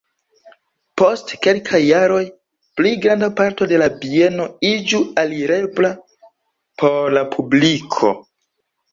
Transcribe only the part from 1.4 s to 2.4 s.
kelkaj jaroj